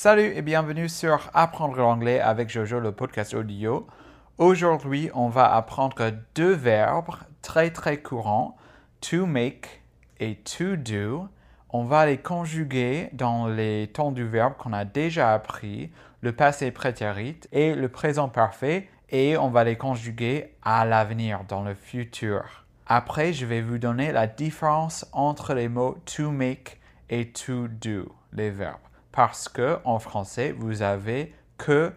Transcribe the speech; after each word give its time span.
Salut 0.00 0.32
et 0.36 0.42
bienvenue 0.42 0.88
sur 0.88 1.28
Apprendre 1.34 1.76
l'anglais 1.76 2.20
avec 2.20 2.50
Jojo, 2.50 2.78
le 2.78 2.92
podcast 2.92 3.34
audio. 3.34 3.88
Aujourd'hui, 4.38 5.10
on 5.12 5.28
va 5.28 5.52
apprendre 5.52 6.12
deux 6.36 6.52
verbes 6.52 7.16
très 7.42 7.72
très 7.72 8.00
courants, 8.00 8.56
to 9.00 9.26
make 9.26 9.82
et 10.20 10.36
to 10.36 10.76
do. 10.76 11.26
On 11.70 11.82
va 11.82 12.06
les 12.06 12.18
conjuguer 12.18 13.08
dans 13.12 13.48
les 13.48 13.90
temps 13.92 14.12
du 14.12 14.24
verbe 14.24 14.54
qu'on 14.56 14.72
a 14.72 14.84
déjà 14.84 15.34
appris, 15.34 15.90
le 16.20 16.30
passé 16.30 16.70
prétérit 16.70 17.40
et 17.50 17.74
le 17.74 17.88
présent 17.88 18.28
parfait, 18.28 18.88
et 19.10 19.36
on 19.36 19.48
va 19.48 19.64
les 19.64 19.76
conjuguer 19.76 20.54
à 20.62 20.84
l'avenir, 20.84 21.40
dans 21.48 21.64
le 21.64 21.74
futur. 21.74 22.66
Après, 22.86 23.32
je 23.32 23.46
vais 23.46 23.62
vous 23.62 23.78
donner 23.78 24.12
la 24.12 24.28
différence 24.28 25.08
entre 25.10 25.54
les 25.54 25.68
mots 25.68 25.98
to 26.04 26.30
make 26.30 26.78
et 27.10 27.32
to 27.32 27.66
do, 27.66 28.14
les 28.32 28.50
verbes. 28.50 28.87
Parce 29.12 29.48
que 29.48 29.78
en 29.84 29.98
français, 29.98 30.52
vous 30.52 30.82
avez 30.82 31.34
que 31.56 31.92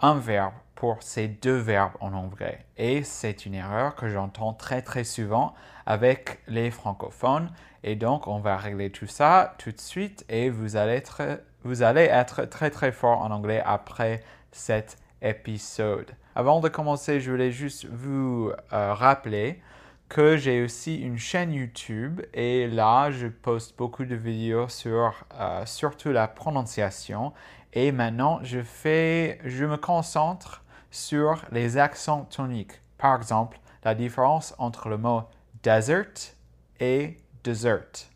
un 0.00 0.14
verbe 0.14 0.54
pour 0.74 1.02
ces 1.02 1.28
deux 1.28 1.56
verbes 1.56 1.94
en 2.00 2.12
anglais. 2.12 2.66
Et 2.76 3.04
c'est 3.04 3.46
une 3.46 3.54
erreur 3.54 3.94
que 3.94 4.08
j'entends 4.08 4.52
très 4.52 4.82
très 4.82 5.04
souvent 5.04 5.54
avec 5.86 6.40
les 6.48 6.70
francophones. 6.70 7.50
Et 7.82 7.96
donc, 7.96 8.26
on 8.26 8.38
va 8.38 8.56
régler 8.56 8.90
tout 8.90 9.06
ça 9.06 9.54
tout 9.58 9.70
de 9.70 9.80
suite 9.80 10.24
et 10.28 10.50
vous 10.50 10.76
allez 10.76 10.92
être, 10.92 11.22
vous 11.62 11.82
allez 11.82 12.02
être 12.02 12.44
très 12.46 12.70
très 12.70 12.92
fort 12.92 13.20
en 13.22 13.30
anglais 13.30 13.62
après 13.64 14.22
cet 14.52 14.98
épisode. 15.22 16.10
Avant 16.34 16.60
de 16.60 16.68
commencer, 16.68 17.20
je 17.20 17.30
voulais 17.30 17.52
juste 17.52 17.86
vous 17.86 18.50
euh, 18.72 18.94
rappeler 18.94 19.62
que 20.08 20.36
j'ai 20.36 20.62
aussi 20.62 20.96
une 20.96 21.18
chaîne 21.18 21.52
YouTube 21.52 22.20
et 22.34 22.68
là, 22.68 23.10
je 23.10 23.26
poste 23.26 23.76
beaucoup 23.76 24.04
de 24.04 24.14
vidéos 24.14 24.68
sur 24.68 25.24
euh, 25.34 25.64
surtout 25.66 26.12
la 26.12 26.28
prononciation. 26.28 27.32
Et 27.72 27.90
maintenant, 27.90 28.38
je 28.42 28.62
fais, 28.62 29.40
je 29.44 29.64
me 29.64 29.76
concentre 29.76 30.62
sur 30.90 31.44
les 31.50 31.76
accents 31.76 32.24
toniques. 32.24 32.80
Par 32.98 33.16
exemple, 33.16 33.58
la 33.82 33.94
différence 33.94 34.54
entre 34.58 34.88
le 34.88 34.98
mot 34.98 35.22
desert 35.62 36.36
et 36.78 37.16
dessert. 37.42 38.08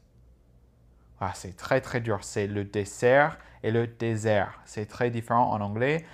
Ah, 1.21 1.33
c'est 1.35 1.57
très 1.57 1.81
très 1.81 2.01
dur. 2.01 2.21
C'est 2.23 2.47
le 2.47 2.65
dessert 2.65 3.39
et 3.63 3.71
le 3.73 3.87
désert. 3.87 4.61
C'est 4.65 4.87
très 4.87 5.11
différent 5.11 5.51
en 5.51 5.61
anglais. 5.61 6.05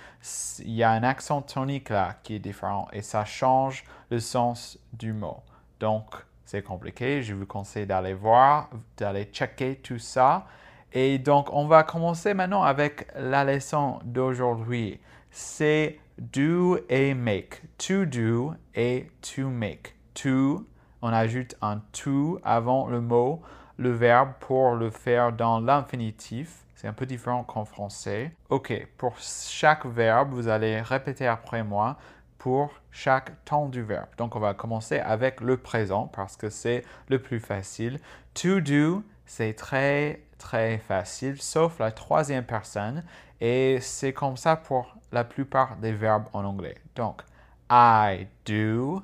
Il 0.59 0.71
y 0.71 0.83
a 0.83 0.89
un 0.89 1.03
accent 1.03 1.41
tonique 1.41 1.89
là 1.89 2.17
qui 2.23 2.35
est 2.35 2.39
différent 2.39 2.87
et 2.91 3.03
ça 3.03 3.23
change 3.25 3.83
le 4.09 4.19
sens 4.19 4.79
du 4.93 5.13
mot. 5.13 5.43
Donc, 5.79 6.05
c'est 6.45 6.61
compliqué. 6.61 7.21
Je 7.23 7.33
vous 7.33 7.45
conseille 7.45 7.85
d'aller 7.85 8.13
voir, 8.13 8.69
d'aller 8.97 9.25
checker 9.25 9.75
tout 9.77 9.99
ça. 9.99 10.45
Et 10.93 11.17
donc, 11.17 11.51
on 11.51 11.67
va 11.67 11.83
commencer 11.83 12.33
maintenant 12.33 12.63
avec 12.63 13.07
la 13.15 13.43
leçon 13.43 13.99
d'aujourd'hui. 14.05 14.99
C'est 15.31 15.99
do 16.17 16.77
et 16.89 17.13
make. 17.13 17.61
To 17.77 18.05
do 18.05 18.53
et 18.73 19.07
to 19.21 19.49
make. 19.49 19.95
To, 20.13 20.65
on 21.01 21.09
ajoute 21.09 21.55
un 21.61 21.81
to 21.91 22.39
avant 22.43 22.87
le 22.87 23.01
mot, 23.01 23.41
le 23.77 23.91
verbe 23.91 24.31
pour 24.39 24.75
le 24.75 24.89
faire 24.89 25.33
dans 25.33 25.59
l'infinitif. 25.59 26.63
C'est 26.75 26.87
un 26.87 26.93
peu 26.93 27.05
différent 27.05 27.43
qu'en 27.43 27.65
français. 27.65 28.31
Ok, 28.49 28.87
pour 28.97 29.15
chaque 29.19 29.85
verbe, 29.85 30.31
vous 30.31 30.47
allez 30.47 30.79
répéter 30.79 31.27
après 31.27 31.63
moi 31.63 31.97
pour 32.45 32.69
chaque 32.91 33.43
temps 33.43 33.69
du 33.69 33.81
verbe. 33.81 34.05
Donc 34.19 34.35
on 34.35 34.39
va 34.39 34.53
commencer 34.53 34.99
avec 34.99 35.41
le 35.41 35.57
présent 35.57 36.05
parce 36.05 36.37
que 36.37 36.51
c'est 36.51 36.83
le 37.09 37.19
plus 37.19 37.39
facile. 37.39 37.99
To 38.35 38.61
do, 38.61 39.01
c'est 39.25 39.55
très 39.55 40.21
très 40.37 40.77
facile, 40.77 41.41
sauf 41.41 41.79
la 41.79 41.91
troisième 41.91 42.45
personne. 42.45 43.03
Et 43.41 43.79
c'est 43.81 44.13
comme 44.13 44.37
ça 44.37 44.57
pour 44.57 44.95
la 45.11 45.23
plupart 45.23 45.77
des 45.77 45.91
verbes 45.91 46.27
en 46.33 46.45
anglais. 46.45 46.75
Donc, 46.95 47.23
I 47.71 48.27
do. 48.45 49.01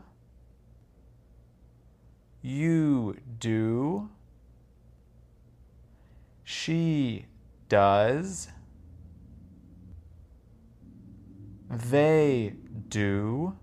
You 2.43 3.15
do. 3.25 4.07
She 6.45 7.25
does. 7.69 8.49
They 11.71 12.55
do. 12.89 13.53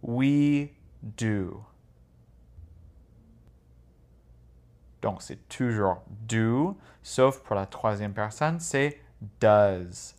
We 0.00 0.70
do. 1.02 1.64
Donc, 5.00 5.22
c'est 5.22 5.48
toujours 5.48 6.02
do, 6.08 6.78
sauf 7.02 7.42
pour 7.42 7.56
la 7.56 7.66
troisième 7.66 8.12
personne, 8.12 8.60
c'est 8.60 9.00
does. 9.40 10.14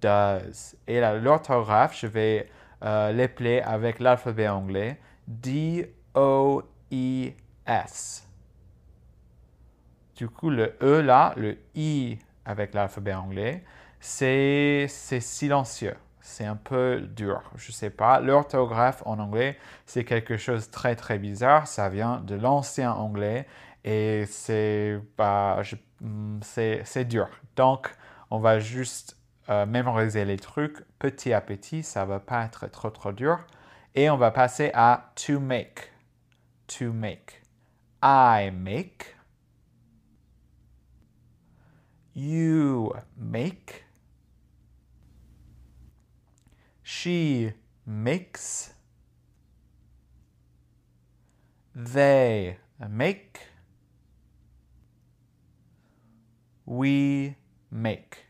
Does. 0.00 0.74
Et 0.86 1.00
l'orthographe, 1.00 1.98
je 2.00 2.06
vais 2.06 2.50
euh, 2.82 3.28
avec 3.64 3.98
l'alphabet 4.00 4.48
anglais. 4.48 4.98
D-O-E-S. 5.28 5.88
Du 10.16 10.28
coup, 10.28 10.50
le 10.50 10.74
E 10.82 11.00
là, 11.02 11.34
le 11.36 11.58
I 11.74 12.18
avec 12.44 12.74
l'alphabet 12.74 13.14
anglais, 13.14 13.62
c'est 14.02 14.88
silencieux. 14.88 15.94
C'est 16.20 16.44
un 16.44 16.56
peu 16.56 17.00
dur, 17.00 17.42
je 17.56 17.70
ne 17.70 17.72
sais 17.72 17.90
pas. 17.90 18.20
L'orthographe 18.20 19.02
en 19.06 19.18
anglais, 19.18 19.56
c'est 19.86 20.04
quelque 20.04 20.36
chose 20.36 20.66
de 20.66 20.72
très 20.72 20.96
très 20.96 21.18
bizarre. 21.18 21.66
Ça 21.66 21.88
vient 21.88 22.20
de 22.20 22.34
l'ancien 22.34 22.92
anglais 22.92 23.46
et 23.84 24.24
c'est 24.26 25.00
bah, 25.16 25.62
c'est 26.42 27.04
dur. 27.04 27.28
Donc, 27.56 27.90
on 28.30 28.38
va 28.38 28.58
juste 28.58 29.16
euh, 29.50 29.66
mémoriser 29.66 30.24
les 30.24 30.36
trucs 30.36 30.84
petit 30.98 31.32
à 31.32 31.40
petit, 31.40 31.82
ça 31.82 32.04
va 32.04 32.20
pas 32.20 32.44
être 32.44 32.68
trop 32.68 32.90
trop 32.90 33.12
dur. 33.12 33.38
Et 33.94 34.10
on 34.10 34.16
va 34.16 34.30
passer 34.30 34.70
à 34.74 35.12
to 35.14 35.38
make. 35.38 35.92
To 36.78 36.92
make. 36.92 37.42
I 38.02 38.50
make. 38.52 39.16
You 42.14 42.92
make. 43.16 43.84
She 46.94 47.54
makes. 47.86 48.74
They 51.74 52.58
make. 52.86 53.40
We 56.66 57.34
make. 57.70 58.28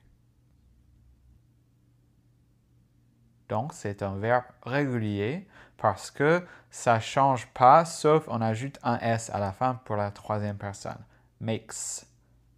Donc, 3.48 3.72
c'est 3.74 4.00
un 4.00 4.16
verbe 4.16 4.44
régulier 4.62 5.48
parce 5.76 6.12
que 6.12 6.46
ça 6.70 7.00
change 7.00 7.48
pas 7.48 7.84
sauf 7.84 8.24
on 8.28 8.40
ajoute 8.40 8.78
un 8.84 8.98
S 9.00 9.28
à 9.30 9.40
la 9.40 9.50
fin 9.50 9.74
pour 9.84 9.96
la 9.96 10.12
troisième 10.12 10.56
personne. 10.56 11.04
Makes. 11.40 12.06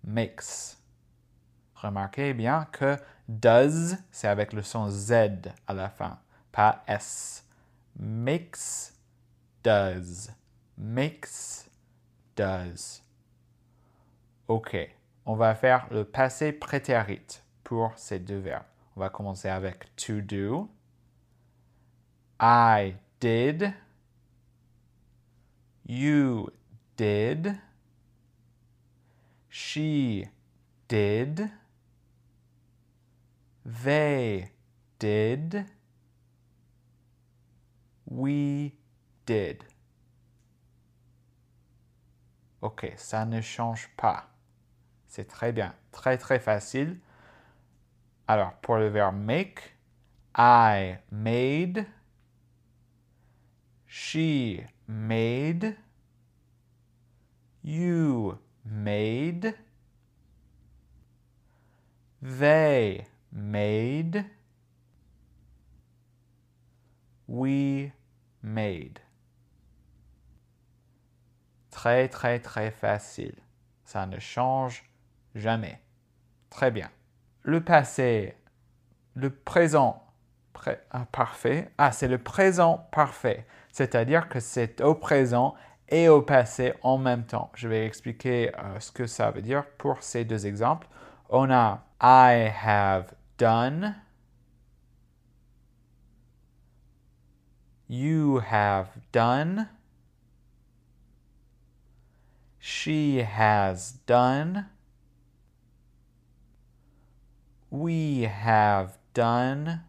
Makes. 0.05 0.84
Remarquez 1.85 2.33
bien 2.33 2.67
que 2.73 2.97
does, 3.29 3.99
c'est 4.11 4.27
avec 4.27 4.55
le 4.55 4.63
son 4.63 4.89
Z 4.89 5.13
à 5.67 5.75
la 5.75 5.91
fin, 5.91 6.19
pas 6.51 6.83
S. 6.87 7.47
Makes, 7.99 8.95
does. 9.63 10.31
Makes, 10.79 11.69
does. 12.35 13.03
OK. 14.49 14.75
On 15.27 15.35
va 15.35 15.55
faire 15.55 15.87
le 15.91 16.07
passé 16.07 16.53
prétérit 16.53 17.43
pour 17.63 17.93
ces 17.97 18.19
deux 18.19 18.39
verbes. 18.39 18.65
On 18.97 19.01
va 19.01 19.11
commencer 19.11 19.51
avec 19.51 19.95
to 19.97 20.23
do. 20.23 20.71
I 22.41 22.95
did. 23.21 23.75
You 25.87 26.49
did. 26.97 27.57
She 29.51 30.25
did. 30.89 31.51
They 33.65 34.51
did. 34.99 35.65
We 38.07 38.73
did. 39.25 39.65
Ok, 42.61 42.93
ça 42.97 43.25
ne 43.25 43.41
change 43.41 43.89
pas. 43.97 44.29
C'est 45.07 45.27
très 45.27 45.53
bien, 45.53 45.75
très 45.93 46.19
très 46.19 46.39
facile. 46.39 46.99
Alors, 48.27 48.55
pour 48.55 48.77
le 48.77 48.89
verbe 48.89 49.17
make, 49.17 49.77
I 50.37 50.99
made, 51.11 51.87
she 53.87 54.65
made, 54.89 55.77
you 57.63 58.39
made, 58.65 59.55
they 62.23 63.07
made, 63.35 64.25
we 67.27 67.91
made. 68.43 69.01
Très, 71.71 72.09
très, 72.09 72.39
très 72.39 72.71
facile. 72.71 73.35
Ça 73.85 74.07
ne 74.07 74.19
change 74.19 74.85
Jamais. 75.35 75.81
Très 76.49 76.71
bien. 76.71 76.89
Le 77.43 77.63
passé, 77.63 78.37
le 79.15 79.31
présent 79.31 80.05
ah, 80.91 81.07
parfait. 81.11 81.71
Ah, 81.79 81.93
c'est 81.93 82.09
le 82.09 82.19
présent 82.19 82.89
parfait. 82.93 83.47
C'est-à-dire 83.73 84.29
que 84.29 84.41
c'est 84.41 84.81
au 84.81 84.95
présent 84.95 85.55
et 85.89 86.09
au 86.09 86.23
passé 86.23 86.75
en 86.83 86.97
même 86.97 87.25
temps. 87.25 87.51
Je 87.55 87.69
vais 87.69 87.85
expliquer 87.87 88.53
euh, 88.57 88.81
ce 88.81 88.93
que 88.93 89.07
ça 89.07 89.31
veut 89.31 89.43
dire 89.43 89.65
pour 89.79 90.03
ces 90.03 90.25
deux 90.25 90.47
exemples. 90.47 90.87
On 91.29 91.51
a 91.51 91.85
I 92.01 92.53
have 92.65 93.13
done. 93.37 93.97
You 97.89 98.39
have 98.39 98.89
done. 99.13 99.69
She 102.59 103.19
has 103.19 103.99
done. 104.07 104.67
We 107.71 108.23
have 108.23 108.99
done. 109.13 109.83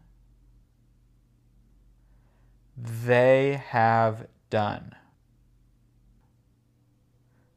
They 2.76 3.60
have 3.72 4.26
done. 4.50 4.94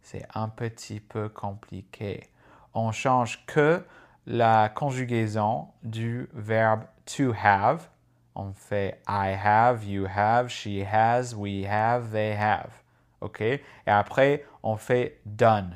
C'est 0.01 0.25
un 0.33 0.47
petit 0.49 0.99
peu 0.99 1.29
compliqué. 1.29 2.29
On 2.73 2.91
change 2.91 3.45
que 3.45 3.83
la 4.29 4.69
conjugaison 4.69 5.67
du 5.83 6.29
verbe 6.33 6.85
to 7.05 7.33
have. 7.33 7.89
On 8.35 8.53
fait 8.53 9.01
I 9.07 9.31
have, 9.31 9.83
you 9.83 10.05
have, 10.05 10.49
she 10.49 10.85
has, 10.85 11.35
we 11.35 11.63
have, 11.63 12.11
they 12.11 12.35
have. 12.35 12.83
OK? 13.21 13.41
Et 13.41 13.61
après, 13.87 14.45
on 14.63 14.77
fait 14.77 15.19
done. 15.25 15.75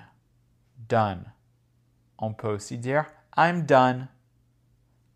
Done. 0.88 1.26
On 2.20 2.34
peut 2.34 2.48
aussi 2.48 2.78
dire 2.78 3.06
I'm 3.36 3.66
done. 3.66 4.08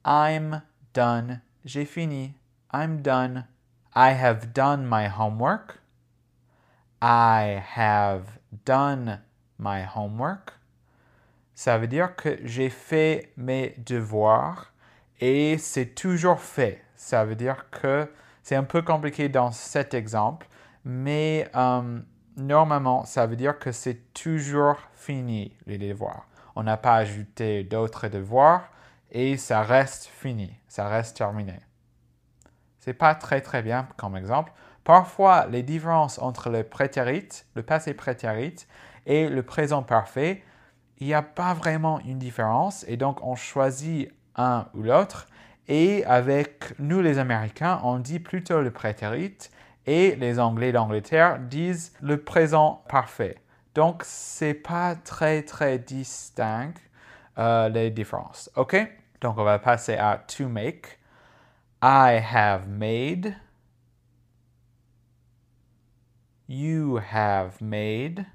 I'm 0.04 0.64
done. 0.94 1.42
J'ai 1.64 1.86
fini. 1.86 2.34
I'm 2.74 3.02
done. 3.02 3.46
I 3.96 4.14
have 4.14 4.52
done 4.52 4.86
my 4.86 5.08
homework. 5.08 5.80
I 7.02 7.64
have 7.64 8.40
done 8.66 9.20
my 9.58 9.84
homework. 9.84 10.57
Ça 11.58 11.80
veut 11.80 11.88
dire 11.88 12.16
que 12.16 12.38
j'ai 12.44 12.70
fait 12.70 13.32
mes 13.36 13.74
devoirs 13.80 14.74
et 15.20 15.58
c'est 15.58 15.96
toujours 15.96 16.40
fait. 16.40 16.84
Ça 16.96 17.26
veut 17.26 17.34
dire 17.34 17.72
que 17.72 18.08
c'est 18.44 18.56
un 18.56 18.64
peu 18.64 18.84
compliqué 18.84 19.28
dans 19.28 19.50
cet 19.50 19.96
exemple, 19.96 20.48
mais 20.86 21.50
euh, 21.56 22.00
normalement, 22.36 23.06
ça 23.06 23.26
veut 23.26 23.36
dire 23.36 23.58
que 23.58 23.72
c'est 23.72 24.14
toujours 24.14 24.78
fini 24.94 25.58
les 25.66 25.80
devoirs. 25.80 26.28
On 26.56 26.62
n'a 26.62 26.78
pas 26.78 26.94
ajouté 26.94 27.64
d'autres 27.64 28.08
devoirs 28.08 28.70
et 29.12 29.36
ça 29.36 29.64
reste 29.64 30.06
fini, 30.06 30.54
ça 30.68 30.88
reste 30.88 31.18
terminé. 31.18 31.60
C'est 32.82 32.94
pas 32.94 33.16
très 33.16 33.42
très 33.42 33.64
bien 33.64 33.88
comme 33.98 34.16
exemple. 34.16 34.52
Parfois, 34.84 35.48
les 35.48 35.64
différences 35.64 36.20
entre 36.20 36.52
le 36.52 36.64
prétérit, 36.64 37.30
le 37.56 37.64
passé 37.64 37.96
prétérit 37.96 38.68
et 39.08 39.28
le 39.28 39.42
présent 39.42 39.82
parfait, 39.82 40.44
il 41.00 41.08
n'y 41.08 41.14
a 41.14 41.22
pas 41.22 41.54
vraiment 41.54 42.00
une 42.02 42.20
différence 42.20 42.84
et 42.88 42.98
donc 42.98 43.24
on 43.24 43.36
choisit 43.36 44.12
un 44.36 44.68
ou 44.74 44.84
l'autre. 44.84 45.28
Et 45.68 46.06
avec 46.06 46.80
nous 46.80 47.02
les 47.02 47.20
Américains, 47.20 47.80
on 47.84 48.00
dit 48.00 48.20
plutôt 48.20 48.62
le 48.62 48.72
prétérit 48.72 49.38
et 49.86 50.16
les 50.16 50.40
Anglais 50.40 50.72
d'Angleterre 50.72 51.40
disent 51.40 51.94
le 52.02 52.18
présent 52.22 52.84
parfait. 52.90 53.38
Donc, 53.74 54.02
c'est 54.06 54.54
pas 54.54 54.96
très 54.96 55.44
très 55.44 55.78
distinct 55.78 56.74
euh, 57.38 57.70
les 57.70 57.92
différences. 57.92 58.50
OK? 58.56 58.76
Donc, 59.22 59.38
on 59.38 59.44
va 59.44 59.60
passer 59.60 59.96
à 59.96 60.18
to 60.18 60.48
make. 60.48 61.00
I 61.82 62.20
have 62.34 62.68
made. 62.68 63.36
You 66.48 67.00
have 67.14 67.62
made. 67.62 68.26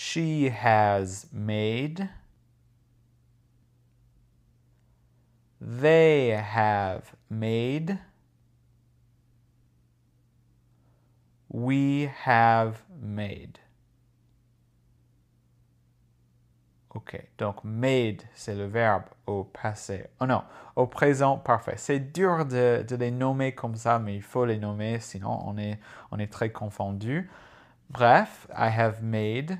She 0.00 0.48
has 0.48 1.26
made. 1.32 2.08
They 5.60 6.28
have 6.28 7.16
made. 7.28 7.98
We 11.48 12.08
have 12.24 12.84
made. 13.02 13.58
OK. 16.94 17.20
Donc, 17.36 17.64
made, 17.64 18.22
c'est 18.34 18.54
le 18.54 18.66
verbe 18.66 19.02
au 19.26 19.42
passé. 19.42 20.06
Oh 20.20 20.26
non, 20.26 20.44
au 20.76 20.86
présent 20.86 21.38
parfait. 21.38 21.74
C'est 21.76 21.98
dur 21.98 22.46
de, 22.46 22.86
les 22.88 23.10
nommer 23.10 23.52
comme 23.52 23.74
ça, 23.74 23.98
mais 23.98 24.14
il 24.14 24.22
faut 24.22 24.44
les 24.44 24.58
nommer, 24.58 25.00
sinon 25.00 25.42
on 25.44 25.58
est, 25.58 25.80
on 26.12 26.20
est 26.20 26.32
très 26.32 26.52
confondu. 26.52 27.28
Bref, 27.90 28.46
I 28.56 28.68
have 28.68 29.02
made, 29.02 29.58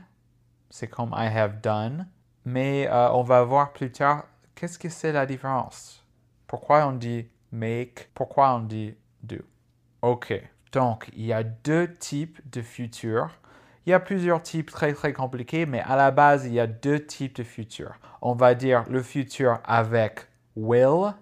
c'est 0.71 0.89
comme 0.89 1.15
I 1.17 1.27
have 1.27 1.61
done. 1.61 2.09
Mais 2.45 2.89
euh, 2.89 3.11
on 3.13 3.23
va 3.23 3.43
voir 3.45 3.73
plus 3.73 3.93
tard 3.93 4.25
qu'est-ce 4.55 4.79
que 4.79 4.89
c'est 4.89 5.13
la 5.13 5.27
différence? 5.27 6.05
Pourquoi 6.47 6.87
on 6.87 6.93
dit 6.93 7.29
make, 7.53 8.11
pourquoi 8.15 8.55
on 8.55 8.61
dit 8.61 8.97
do? 9.23 9.37
OK. 10.03 10.33
Donc, 10.73 11.11
il 11.15 11.27
y 11.27 11.33
a 11.33 11.43
deux 11.43 11.95
types 11.97 12.41
de 12.51 12.63
futur. 12.63 13.31
Il 13.87 13.91
y 13.91 13.93
a 13.93 14.01
plusieurs 14.01 14.43
types 14.43 14.71
très 14.71 14.93
très 14.93 15.13
compliqués, 15.13 15.65
mais 15.65 15.81
à 15.81 15.97
la 15.97 16.11
base, 16.11 16.47
il 16.47 16.53
y 16.53 16.61
a 16.61 16.67
deux 16.67 17.05
types 17.07 17.37
de 17.37 17.45
futur. 17.45 17.95
On 18.21 18.35
va 18.35 18.55
dire 18.55 18.85
le 18.89 19.03
futur 19.03 19.61
avec 19.65 20.27
will 20.57 21.15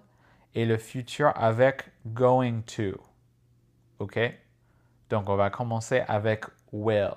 et 0.55 0.65
le 0.65 0.77
futur 0.77 1.31
avec 1.35 1.83
going 2.07 2.61
to. 2.61 2.99
OK? 3.99 4.19
Donc, 5.09 5.29
on 5.29 5.35
va 5.35 5.49
commencer 5.49 6.03
avec 6.07 6.45
will. 6.71 7.13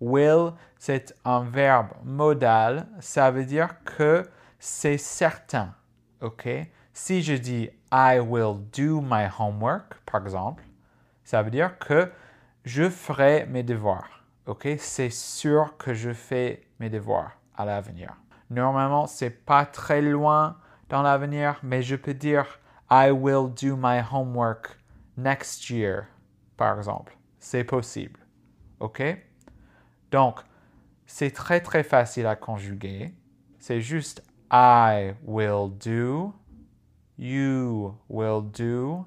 Will, 0.00 0.52
c'est 0.78 1.14
un 1.24 1.40
verbe 1.40 1.88
modal. 2.04 2.88
Ça 3.00 3.30
veut 3.30 3.44
dire 3.44 3.82
que 3.84 4.28
c'est 4.58 4.98
certain. 4.98 5.74
OK? 6.20 6.48
Si 6.92 7.22
je 7.22 7.34
dis 7.34 7.70
I 7.92 8.18
will 8.18 8.58
do 8.72 9.00
my 9.00 9.28
homework, 9.38 10.00
par 10.04 10.22
exemple, 10.22 10.64
ça 11.24 11.42
veut 11.42 11.50
dire 11.50 11.78
que 11.78 12.10
je 12.64 12.88
ferai 12.88 13.46
mes 13.46 13.62
devoirs. 13.62 14.24
OK? 14.46 14.68
C'est 14.78 15.10
sûr 15.10 15.76
que 15.76 15.94
je 15.94 16.12
fais 16.12 16.62
mes 16.78 16.90
devoirs 16.90 17.32
à 17.56 17.64
l'avenir. 17.64 18.16
Normalement, 18.50 19.06
c'est 19.06 19.30
pas 19.30 19.66
très 19.66 20.02
loin 20.02 20.56
dans 20.88 21.02
l'avenir, 21.02 21.58
mais 21.62 21.82
je 21.82 21.96
peux 21.96 22.14
dire 22.14 22.60
I 22.90 23.10
will 23.10 23.48
do 23.52 23.76
my 23.76 24.00
homework 24.12 24.78
next 25.16 25.68
year, 25.70 26.06
par 26.56 26.78
exemple. 26.78 27.16
C'est 27.38 27.64
possible. 27.64 28.20
OK? 28.78 29.02
Donc, 30.16 30.40
c'est 31.04 31.30
très 31.30 31.60
très 31.60 31.82
facile 31.82 32.26
à 32.26 32.36
conjuguer. 32.36 33.12
C'est 33.58 33.82
juste 33.82 34.24
I 34.50 35.12
will 35.22 35.68
do, 35.68 36.32
you 37.18 37.94
will 38.08 38.40
do, 38.40 39.04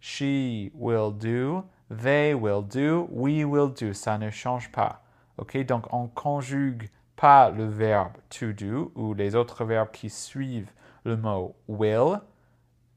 she 0.00 0.70
will 0.72 1.12
do, 1.12 1.64
they 1.90 2.32
will 2.32 2.62
do, 2.62 3.06
we 3.10 3.44
will 3.44 3.70
do. 3.70 3.92
Ça 3.92 4.16
ne 4.16 4.30
change 4.30 4.72
pas. 4.72 5.02
OK? 5.36 5.54
Donc, 5.66 5.92
on 5.92 6.08
conjugue 6.08 6.88
pas 7.14 7.50
le 7.50 7.66
verbe 7.66 8.16
to 8.30 8.54
do 8.54 8.92
ou 8.94 9.12
les 9.12 9.34
autres 9.34 9.66
verbes 9.66 9.90
qui 9.90 10.08
suivent 10.08 10.72
le 11.04 11.18
mot 11.18 11.54
will, 11.68 12.22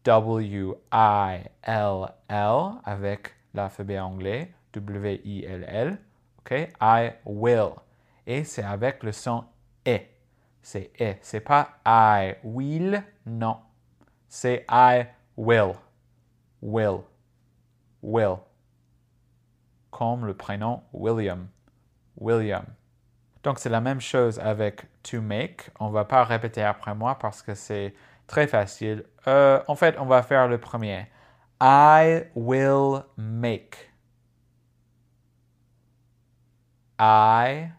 W-I-L-L, 0.06 0.78
avec 2.86 3.36
l'alphabet 3.54 4.00
anglais, 4.00 4.54
W-I-L-L. 4.72 6.00
I 6.52 7.12
will. 7.26 7.74
Et 8.26 8.44
c'est 8.44 8.64
avec 8.64 9.04
le 9.04 9.12
son 9.12 9.44
E. 9.88 10.00
C'est 10.62 10.92
E. 11.02 11.16
C'est 11.22 11.42
pas 11.42 11.70
I 11.86 12.36
will, 12.44 13.04
non. 13.26 13.58
C'est 14.28 14.66
I 14.70 15.06
will 15.38 15.74
will, 16.62 17.04
will, 18.02 18.40
comme 19.92 20.26
le 20.26 20.34
prénom 20.34 20.84
William, 20.94 21.48
William. 22.18 22.66
Donc 23.44 23.60
c'est 23.60 23.70
la 23.70 23.82
même 23.82 24.02
chose 24.02 24.40
avec 24.40 24.86
to 25.04 25.22
make. 25.22 25.70
On 25.80 25.90
va 25.90 26.06
pas 26.06 26.24
répéter 26.24 26.62
après 26.62 26.94
moi 26.94 27.18
parce 27.18 27.42
que 27.42 27.56
c'est 27.56 27.94
très 28.28 28.48
facile. 28.48 29.06
Euh, 29.28 29.62
en 29.68 29.76
fait, 29.76 29.96
on 29.98 30.06
va 30.06 30.24
faire 30.24 30.48
le 30.48 30.58
premier. 30.58 31.08
I 31.62 32.24
will 32.36 33.04
make. 33.18 33.89
I 37.00 37.72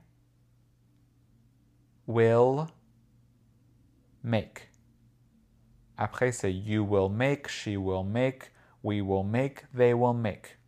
will 2.07 2.67
make. 4.23 4.71
Après, 5.97 6.33
c'est 6.33 6.53
you 6.53 6.83
will 6.83 7.11
make, 7.11 7.47
she 7.49 7.77
will 7.77 8.05
make, 8.05 8.51
We 8.83 9.03
will 9.03 9.25
make, 9.25 9.65
they 9.75 9.93
will 9.93 10.15
make. 10.15 10.59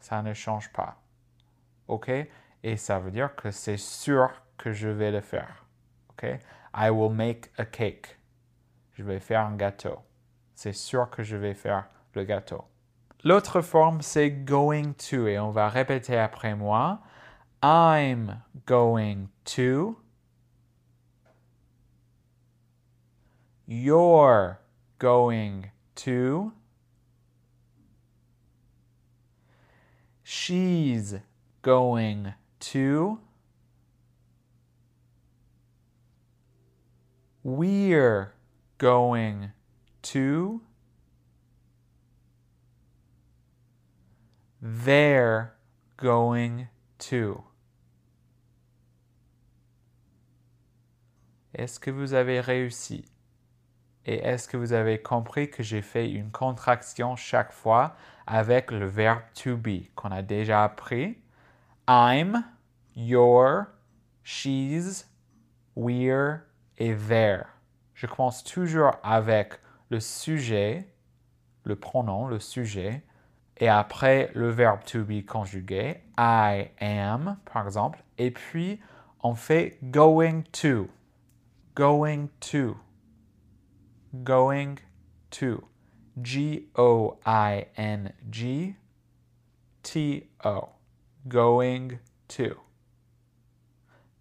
Ça 0.00 0.22
ne 0.22 0.34
change 0.34 0.72
pas. 0.72 0.96
OK? 1.86 2.10
Et 2.64 2.76
ça 2.76 2.98
veut 2.98 3.12
dire 3.12 3.34
que 3.36 3.50
c'est 3.50 3.76
sûr 3.76 4.30
que 4.58 4.72
je 4.72 4.88
vais 4.88 5.12
le 5.12 5.20
faire. 5.20 5.64
OK? 6.10 6.24
I 6.74 6.90
will 6.90 7.12
make 7.12 7.52
a 7.58 7.64
cake. 7.64 8.18
Je 8.94 9.04
vais 9.04 9.20
faire 9.20 9.40
un 9.40 9.56
gâteau. 9.56 9.98
C'est 10.54 10.72
sûr 10.72 11.08
que 11.10 11.22
je 11.22 11.36
vais 11.36 11.54
faire 11.54 11.88
le 12.14 12.24
gâteau. 12.24 12.64
L'autre 13.24 13.60
forme, 13.60 14.02
c'est 14.02 14.30
going 14.30 14.94
to 14.94 15.28
et 15.28 15.38
on 15.38 15.50
va 15.50 15.68
répéter 15.68 16.18
après 16.18 16.56
moi. 16.56 17.00
I'm 17.62 18.42
going 18.66 19.28
to. 19.44 19.96
You're 23.66 24.60
going 24.98 25.70
to. 25.94 26.52
She's 30.24 31.14
going 31.62 32.34
to. 32.58 33.20
We're 37.44 38.34
going 38.78 39.52
to. 40.02 40.60
They're 44.60 45.54
going 45.96 46.68
to. 46.98 47.44
Est-ce 51.54 51.78
que 51.78 51.90
vous 51.90 52.14
avez 52.14 52.40
réussi? 52.40 53.04
Et 54.04 54.16
est-ce 54.16 54.48
que 54.48 54.56
vous 54.56 54.72
avez 54.72 55.00
compris 55.00 55.50
que 55.50 55.62
j'ai 55.62 55.82
fait 55.82 56.10
une 56.10 56.30
contraction 56.30 57.14
chaque 57.14 57.52
fois 57.52 57.94
avec 58.26 58.70
le 58.70 58.86
verbe 58.86 59.22
to 59.34 59.56
be 59.56 59.92
qu'on 59.94 60.10
a 60.10 60.22
déjà 60.22 60.64
appris? 60.64 61.18
I'm, 61.88 62.44
you're, 62.96 63.66
she's, 64.24 65.06
we're 65.76 66.40
et 66.78 66.94
there. 66.94 67.44
Je 67.94 68.06
commence 68.06 68.42
toujours 68.42 68.92
avec 69.02 69.60
le 69.90 70.00
sujet, 70.00 70.88
le 71.64 71.76
pronom, 71.76 72.26
le 72.26 72.40
sujet, 72.40 73.04
et 73.58 73.68
après 73.68 74.30
le 74.34 74.48
verbe 74.48 74.82
to 74.84 75.04
be 75.04 75.24
conjugué, 75.24 76.02
I 76.18 76.70
am, 76.80 77.36
par 77.44 77.64
exemple, 77.64 78.02
et 78.18 78.30
puis 78.30 78.80
on 79.22 79.34
fait 79.34 79.78
going 79.84 80.42
to, 80.52 80.88
going 81.74 82.30
to, 82.40 82.76
going 84.22 84.78
to, 85.30 85.66
G-O-I-N-G, 86.20 86.76
T-O, 89.82 90.68
going 91.28 91.98
to. 92.28 92.56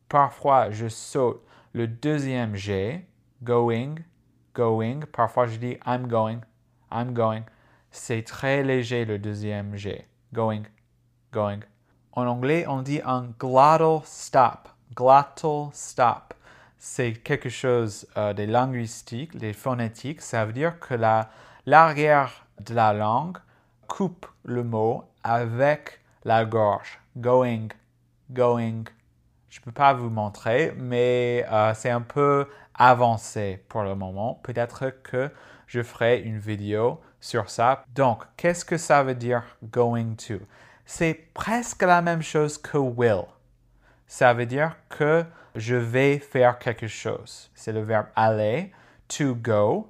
Parfois, 0.07 0.71
je 0.71 0.87
saute 0.87 1.45
le 1.73 1.87
deuxième 1.87 2.55
G, 2.55 3.05
going, 3.43 4.03
going. 4.53 5.01
Parfois, 5.11 5.47
je 5.47 5.57
dis 5.57 5.77
I'm 5.85 6.07
going, 6.07 6.41
I'm 6.91 7.13
going. 7.13 7.43
C'est 7.91 8.23
très 8.23 8.63
léger 8.63 9.05
le 9.05 9.19
deuxième 9.19 9.75
G. 9.75 10.05
Going, 10.33 10.63
going. 11.33 11.59
En 12.13 12.25
anglais, 12.25 12.65
on 12.67 12.81
dit 12.81 13.01
un 13.03 13.33
glottal 13.37 14.01
stop. 14.05 14.69
Glottal 14.95 15.69
stop. 15.73 16.33
C'est 16.83 17.13
quelque 17.13 17.49
chose 17.49 18.07
euh, 18.17 18.33
des 18.33 18.47
linguistiques, 18.47 19.37
des 19.37 19.53
phonétiques. 19.53 20.19
Ça 20.19 20.45
veut 20.45 20.51
dire 20.51 20.79
que 20.79 20.95
l'arrière 21.67 22.47
de 22.59 22.73
la 22.73 22.91
langue 22.91 23.37
coupe 23.87 24.25
le 24.43 24.63
mot 24.63 25.03
avec 25.23 25.99
la 26.25 26.43
gorge. 26.43 26.99
Going, 27.15 27.67
going. 28.31 28.85
Je 29.51 29.59
ne 29.59 29.63
peux 29.63 29.71
pas 29.71 29.93
vous 29.93 30.09
montrer, 30.09 30.73
mais 30.75 31.45
euh, 31.51 31.75
c'est 31.75 31.91
un 31.91 32.01
peu 32.01 32.47
avancé 32.73 33.63
pour 33.69 33.83
le 33.83 33.93
moment. 33.93 34.39
Peut-être 34.41 34.89
que 35.03 35.29
je 35.67 35.83
ferai 35.83 36.21
une 36.21 36.39
vidéo 36.39 36.99
sur 37.19 37.51
ça. 37.51 37.85
Donc, 37.93 38.23
qu'est-ce 38.37 38.65
que 38.65 38.77
ça 38.77 39.03
veut 39.03 39.13
dire 39.13 39.43
going 39.71 40.15
to? 40.15 40.39
C'est 40.87 41.13
presque 41.35 41.83
la 41.83 42.01
même 42.01 42.23
chose 42.23 42.57
que 42.57 42.79
will. 42.79 43.25
Ça 44.11 44.33
veut 44.33 44.45
dire 44.45 44.75
que 44.89 45.23
je 45.55 45.77
vais 45.77 46.19
faire 46.19 46.59
quelque 46.59 46.87
chose. 46.87 47.49
C'est 47.55 47.71
le 47.71 47.79
verbe 47.79 48.07
aller, 48.17 48.73
to 49.07 49.35
go, 49.35 49.87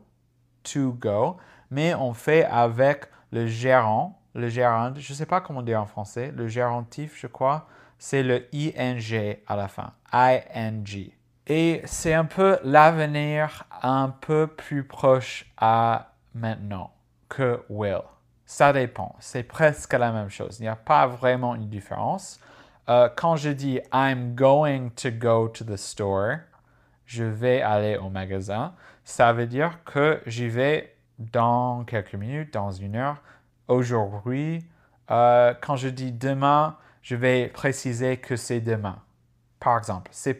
to 0.62 0.92
go, 0.94 1.38
mais 1.72 1.96
on 1.96 2.14
fait 2.14 2.46
avec 2.46 3.06
le 3.32 3.48
gérant, 3.48 4.22
le 4.36 4.48
gérant, 4.48 4.94
je 4.96 5.12
ne 5.12 5.18
sais 5.18 5.26
pas 5.26 5.42
comment 5.42 5.64
dire 5.64 5.82
en 5.82 5.88
français, 5.88 6.32
le 6.36 6.48
gérantif, 6.48 7.20
je 7.20 7.26
crois, 7.26 7.66
c'est 7.98 8.22
le 8.22 8.48
ing 8.54 9.40
à 9.48 9.56
la 9.56 9.68
fin, 9.68 9.92
ing. 10.14 11.12
Et 11.48 11.82
c'est 11.86 12.14
un 12.14 12.26
peu 12.26 12.60
l'avenir 12.64 13.64
un 13.82 14.10
peu 14.10 14.46
plus 14.46 14.84
proche 14.84 15.52
à 15.58 16.12
maintenant 16.36 16.92
que 17.28 17.64
will. 17.70 18.04
Ça 18.46 18.72
dépend. 18.72 19.16
C'est 19.20 19.44
presque 19.44 19.94
la 19.94 20.12
même 20.12 20.30
chose. 20.30 20.60
Il 20.60 20.62
n'y 20.62 20.68
a 20.68 20.76
pas 20.76 21.08
vraiment 21.08 21.56
une 21.56 21.70
différence. 21.70 22.40
Euh, 22.90 23.10
quand 23.16 23.36
je 23.36 23.50
dis 23.50 23.80
I'm 23.94 24.36
going 24.36 24.90
to 24.96 25.12
go 25.12 25.48
to 25.48 25.64
the 25.64 25.78
store, 25.78 26.38
je 27.06 27.24
vais 27.24 27.62
aller 27.62 27.98
au 27.98 28.10
magasin, 28.10 28.74
ça 29.04 29.34
veut 29.34 29.48
dire 29.48 29.84
que 29.86 30.22
j'y 30.26 30.48
vais 30.48 30.96
dans 31.20 31.84
quelques 31.84 32.16
minutes, 32.16 32.54
dans 32.54 32.72
une 32.72 32.96
heure, 32.96 33.22
aujourd'hui. 33.68 34.66
Euh, 35.12 35.54
quand 35.62 35.76
je 35.76 35.90
dis 35.90 36.12
demain, 36.12 36.78
je 37.02 37.16
vais 37.16 37.48
préciser 37.48 38.18
que 38.18 38.36
c'est 38.36 38.62
demain. 38.62 39.00
Par 39.60 39.78
exemple, 39.78 40.12
il 40.26 40.36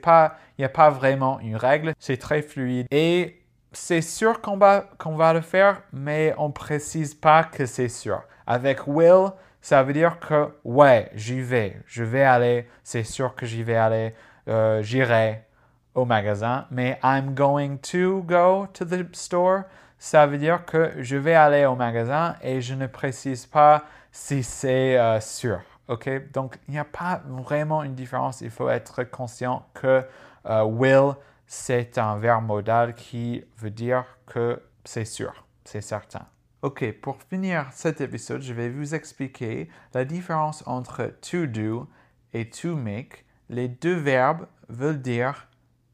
n'y 0.60 0.66
a 0.66 0.70
pas 0.70 0.90
vraiment 0.90 1.40
une 1.40 1.56
règle, 1.56 1.94
c'est 2.00 2.18
très 2.18 2.42
fluide 2.42 2.88
et 2.90 3.42
c'est 3.72 4.02
sûr 4.02 4.42
qu'on 4.42 4.58
va, 4.58 4.90
qu'on 4.98 5.16
va 5.16 5.34
le 5.34 5.42
faire, 5.42 5.84
mais 5.94 6.34
on 6.38 6.48
ne 6.48 6.54
précise 6.54 7.14
pas 7.14 7.44
que 7.44 7.66
c'est 7.66 7.90
sûr. 7.90 8.24
Avec 8.48 8.88
will, 8.88 9.32
ça 9.62 9.84
veut 9.84 9.94
dire 9.94 10.20
que 10.20 10.50
ouais, 10.64 11.12
j'y 11.14 11.42
vais, 11.42 11.80
je 11.86 12.04
vais 12.04 12.24
aller, 12.24 12.68
c'est 12.84 13.04
sûr 13.04 13.36
que 13.36 13.46
j'y 13.46 13.64
vais 13.64 13.76
aller, 13.76 14.14
euh, 14.48 14.82
j'irai 14.82 15.46
au 15.94 16.06
magasin. 16.06 16.66
Mais 16.72 17.00
I'm 17.04 17.34
going 17.34 17.78
to 17.78 18.24
go 18.24 18.68
to 18.74 18.86
the 18.86 19.16
store, 19.16 19.64
ça 19.98 20.26
veut 20.26 20.40
dire 20.40 20.66
que 20.66 20.94
je 20.98 21.16
vais 21.16 21.36
aller 21.36 21.66
au 21.66 21.76
magasin 21.76 22.36
et 22.42 22.62
je 22.62 22.74
ne 22.74 22.88
précise 22.88 23.46
pas 23.46 23.84
si 24.12 24.44
c'est 24.44 24.98
euh, 24.98 25.20
sûr. 25.20 25.62
OK? 25.88 26.10
Donc, 26.32 26.58
il 26.68 26.72
n'y 26.74 26.80
a 26.80 26.86
pas 26.86 27.22
vraiment 27.26 27.84
une 27.84 27.96
différence. 27.96 28.42
Il 28.42 28.50
faut 28.50 28.70
être 28.70 29.04
conscient 29.04 29.66
que 29.74 30.04
euh, 30.48 30.64
will, 30.64 31.14
c'est 31.46 31.98
un 31.98 32.18
verbe 32.18 32.46
modal 32.46 32.96
qui 32.96 33.44
veut 33.58 33.70
dire 33.70 34.06
que 34.26 34.62
c'est 34.86 35.06
sûr, 35.06 35.46
c'est 35.66 35.82
certain. 35.82 36.26
Ok, 36.64 36.92
pour 37.02 37.18
finir 37.24 37.66
cet 37.72 38.02
épisode, 38.02 38.44
je 38.44 38.54
vais 38.54 38.70
vous 38.70 38.94
expliquer 38.94 39.68
la 39.96 40.06
différence 40.06 40.64
entre 40.68 41.12
to 41.22 41.48
do 41.48 41.90
et 42.34 42.52
to 42.52 42.76
make. 42.76 43.26
Les 43.50 43.68
deux 43.68 43.96
verbes 43.96 44.46
veulent 44.70 45.02
dire 45.02 45.48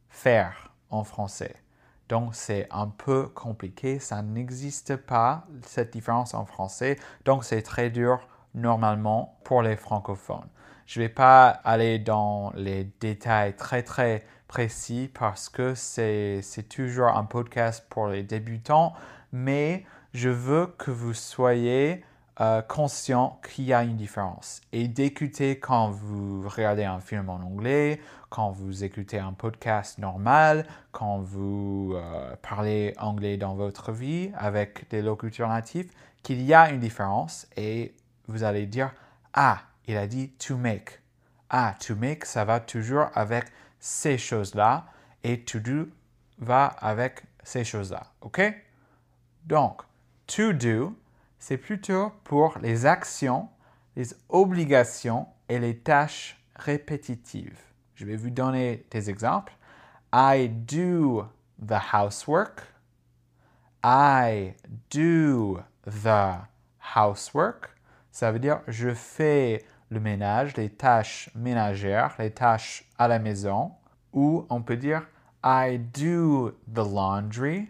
faire 0.10 0.74
en 0.90 1.06
français. 1.06 1.56
Donc 2.10 2.36
c'est 2.36 2.68
un 2.70 2.88
peu 2.88 3.28
compliqué, 3.30 4.00
ça 4.00 4.22
n'existe 4.22 4.98
pas 4.98 5.48
cette 5.62 5.94
différence 5.94 6.34
en 6.34 6.46
français, 6.46 6.98
donc 7.24 7.46
c'est 7.46 7.62
très 7.62 7.90
dur 7.90 8.28
normalement 8.54 9.40
pour 9.46 9.62
les 9.62 9.78
francophones. 9.78 10.50
Je 10.86 11.00
ne 11.00 11.06
vais 11.06 11.14
pas 11.14 11.48
aller 11.48 11.98
dans 11.98 12.52
les 12.56 12.92
détails 13.00 13.56
très 13.56 13.84
très 13.84 14.26
précis 14.50 15.10
parce 15.18 15.48
que 15.48 15.76
c'est 15.76 16.42
toujours 16.68 17.08
un 17.08 17.24
podcast 17.24 17.86
pour 17.90 18.08
les 18.08 18.24
débutants, 18.24 18.92
mais 19.32 19.86
je 20.18 20.30
veux 20.30 20.66
que 20.80 20.90
vous 20.90 21.14
soyez 21.14 22.04
euh, 22.42 22.64
conscient 22.64 23.40
qu'il 23.48 23.66
y 23.66 23.74
a 23.74 23.84
une 23.84 23.98
différence 23.98 24.62
et 24.72 24.88
d'écouter 24.88 25.60
quand 25.60 25.92
vous 25.92 26.50
regardez 26.50 26.86
un 26.86 27.00
film 27.00 27.30
en 27.30 27.36
anglais, 27.36 28.02
quand 28.32 28.50
vous 28.50 28.84
écoutez 28.84 29.20
un 29.20 29.34
podcast 29.34 30.00
normal, 30.00 30.66
quand 30.92 31.20
vous 31.20 31.94
euh, 31.94 32.36
parlez 32.42 32.96
anglais 32.98 33.38
dans 33.38 33.54
votre 33.54 33.92
vie 33.92 34.32
avec 34.36 34.90
des 34.90 35.04
locuteurs 35.04 35.50
natifs, 35.50 35.92
qu'il 36.24 36.42
y 36.42 36.52
a 36.52 36.72
une 36.72 36.80
différence 36.80 37.46
et 37.56 37.94
vous 38.28 38.44
allez 38.44 38.66
dire 38.66 38.92
Ah, 39.36 39.60
il 39.86 39.98
a 39.98 40.08
dit 40.08 40.30
to 40.32 40.58
make. 40.58 41.00
Ah, 41.52 41.76
to 41.80 41.96
make, 41.96 42.26
ça 42.26 42.44
va 42.44 42.60
toujours 42.60 43.06
avec 43.14 43.46
ces 43.80 44.18
choses-là 44.18 44.88
et 45.24 45.42
to 45.44 45.60
do 45.60 45.88
va 46.40 46.66
avec 46.66 47.22
ces 47.44 47.64
choses-là. 47.64 48.08
OK? 48.22 48.42
Donc, 49.46 49.87
to 50.28 50.54
do, 50.54 50.96
c'est 51.40 51.58
plutôt 51.58 52.12
pour 52.24 52.58
les 52.60 52.86
actions, 52.86 53.50
les 53.96 54.14
obligations 54.30 55.28
et 55.50 55.60
les 55.60 55.78
tâches 55.78 56.38
répétitives. 56.56 57.60
Je 57.96 58.06
vais 58.06 58.16
vous 58.16 58.30
donner 58.30 58.86
des 58.92 59.10
exemples. 59.10 59.54
I 60.14 60.48
do 60.48 61.28
the 61.60 61.80
housework. 61.94 62.64
I 63.84 64.54
do 64.92 65.62
the 65.86 66.42
housework. 66.96 67.70
Ça 68.12 68.32
veut 68.32 68.40
dire 68.40 68.62
je 68.68 68.94
fais 68.94 69.66
le 69.90 70.00
ménage, 70.00 70.56
les 70.58 70.70
tâches 70.70 71.30
ménagères, 71.36 72.16
les 72.20 72.32
tâches 72.32 72.90
à 72.98 73.08
la 73.08 73.20
maison. 73.20 73.72
Ou 74.14 74.46
on 74.50 74.62
peut 74.62 74.78
dire 74.78 75.04
I 75.44 75.78
do 75.78 76.52
the 76.72 76.84
laundry. 76.84 77.70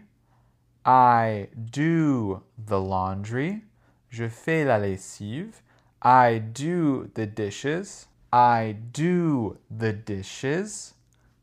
I 0.88 1.48
do 1.70 2.44
the 2.56 2.80
laundry. 2.80 3.62
Je 4.08 4.26
fais 4.26 4.64
la 4.64 4.78
lessive. 4.78 5.60
I 6.00 6.38
do 6.38 7.10
the 7.12 7.26
dishes. 7.26 8.06
I 8.32 8.72
do 8.72 9.58
the 9.70 9.92
dishes. 9.92 10.94